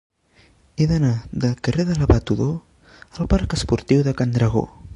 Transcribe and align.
He 0.77 0.85
d'anar 0.91 1.11
del 1.43 1.53
carrer 1.67 1.85
de 1.91 1.97
l'Abat 1.99 2.33
Odó 2.37 2.49
al 3.19 3.29
parc 3.35 3.57
Esportiu 3.59 4.03
de 4.09 4.15
Can 4.23 4.35
Dragó. 4.39 4.65